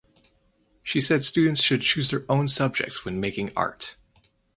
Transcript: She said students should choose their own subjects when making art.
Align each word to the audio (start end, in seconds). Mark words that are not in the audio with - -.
She 0.81 0.99
said 0.99 1.23
students 1.23 1.61
should 1.61 1.83
choose 1.83 2.09
their 2.09 2.25
own 2.27 2.47
subjects 2.47 3.05
when 3.05 3.19
making 3.19 3.51
art. 3.55 3.97